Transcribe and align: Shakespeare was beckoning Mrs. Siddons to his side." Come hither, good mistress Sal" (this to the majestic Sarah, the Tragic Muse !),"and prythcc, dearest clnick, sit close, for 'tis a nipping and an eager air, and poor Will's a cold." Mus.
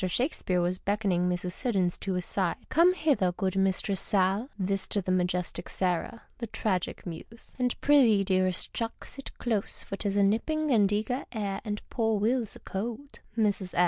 Shakespeare 0.07 0.61
was 0.61 0.79
beckoning 0.79 1.29
Mrs. 1.29 1.51
Siddons 1.51 1.99
to 1.99 2.13
his 2.15 2.25
side." 2.25 2.55
Come 2.69 2.95
hither, 2.95 3.31
good 3.33 3.55
mistress 3.55 3.99
Sal" 3.99 4.49
(this 4.57 4.87
to 4.87 4.99
the 4.99 5.11
majestic 5.11 5.69
Sarah, 5.69 6.23
the 6.39 6.47
Tragic 6.47 7.05
Muse 7.05 7.55
!),"and 7.59 7.79
prythcc, 7.81 8.25
dearest 8.25 8.73
clnick, 8.73 9.03
sit 9.05 9.37
close, 9.37 9.83
for 9.83 9.97
'tis 9.97 10.17
a 10.17 10.23
nipping 10.23 10.71
and 10.71 10.91
an 10.91 10.97
eager 10.97 11.25
air, 11.31 11.61
and 11.63 11.87
poor 11.91 12.17
Will's 12.17 12.55
a 12.55 12.59
cold." 12.61 13.19
Mus. 13.35 13.75